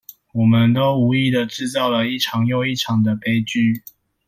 [0.33, 3.83] 我們都無意的製造了一場又一場的悲劇